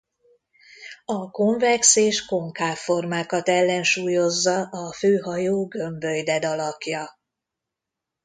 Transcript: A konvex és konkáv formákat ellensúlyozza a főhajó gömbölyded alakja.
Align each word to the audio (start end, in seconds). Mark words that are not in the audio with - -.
A 1.05 1.31
konvex 1.31 1.95
és 1.95 2.25
konkáv 2.25 2.75
formákat 2.77 3.49
ellensúlyozza 3.49 4.61
a 4.61 4.93
főhajó 4.93 5.65
gömbölyded 5.67 6.45
alakja. 6.45 7.19